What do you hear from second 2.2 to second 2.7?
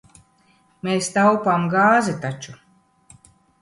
taču.